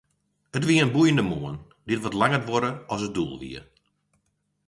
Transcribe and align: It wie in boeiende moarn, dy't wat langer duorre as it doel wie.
It 0.57 0.63
wie 0.67 0.81
in 0.83 0.93
boeiende 0.95 1.23
moarn, 1.31 1.57
dy't 1.87 2.03
wat 2.03 2.17
langer 2.19 2.43
duorre 2.47 2.71
as 2.93 3.01
it 3.07 3.13
doel 3.15 3.35
wie. 3.41 3.61